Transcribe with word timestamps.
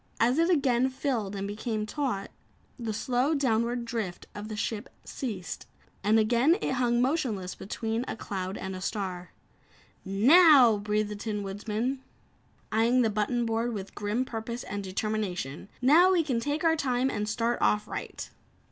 As 0.19 0.39
it 0.39 0.49
again 0.49 0.89
filled 0.89 1.35
and 1.35 1.47
became 1.47 1.85
taut, 1.85 2.31
the 2.79 2.91
slow 2.91 3.35
downward 3.35 3.85
drift 3.85 4.25
of 4.33 4.47
the 4.47 4.55
ship 4.55 4.89
ceased, 5.05 5.67
and 6.03 6.17
again 6.17 6.57
it 6.59 6.71
hung 6.71 7.03
motionless 7.03 7.53
between 7.53 8.03
a 8.07 8.15
cloud 8.17 8.57
and 8.57 8.75
a 8.75 8.81
star. 8.81 9.31
"Now!" 10.03 10.77
breathed 10.79 11.09
the 11.09 11.15
Tin 11.15 11.43
Woodman 11.43 12.01
eyeing 12.71 13.03
the 13.03 13.11
button 13.11 13.45
board 13.45 13.73
with 13.75 13.93
grim 13.93 14.25
purpose 14.25 14.63
and 14.63 14.83
determination, 14.83 15.69
"Now 15.83 16.13
we 16.13 16.23
can 16.23 16.39
take 16.39 16.63
our 16.63 16.75
time 16.75 17.11
and 17.11 17.29
start 17.29 17.61
off 17.61 17.87
right." 17.87 18.27